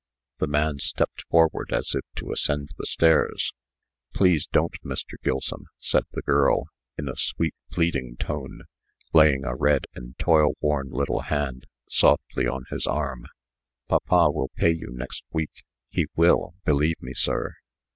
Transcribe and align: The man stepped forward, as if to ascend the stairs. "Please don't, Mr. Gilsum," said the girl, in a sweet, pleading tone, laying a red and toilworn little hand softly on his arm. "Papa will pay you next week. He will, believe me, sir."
The 0.39 0.47
man 0.47 0.79
stepped 0.79 1.23
forward, 1.29 1.71
as 1.71 1.93
if 1.93 2.03
to 2.15 2.31
ascend 2.31 2.69
the 2.75 2.87
stairs. 2.87 3.51
"Please 4.15 4.47
don't, 4.47 4.73
Mr. 4.83 5.13
Gilsum," 5.23 5.67
said 5.79 6.05
the 6.13 6.23
girl, 6.23 6.65
in 6.97 7.07
a 7.07 7.15
sweet, 7.15 7.53
pleading 7.69 8.17
tone, 8.17 8.63
laying 9.13 9.45
a 9.45 9.53
red 9.53 9.85
and 9.93 10.17
toilworn 10.17 10.89
little 10.89 11.21
hand 11.21 11.67
softly 11.87 12.47
on 12.47 12.63
his 12.71 12.87
arm. 12.87 13.27
"Papa 13.89 14.31
will 14.31 14.49
pay 14.55 14.71
you 14.71 14.89
next 14.91 15.21
week. 15.31 15.63
He 15.91 16.07
will, 16.15 16.55
believe 16.65 16.99
me, 16.99 17.13
sir." 17.13 17.57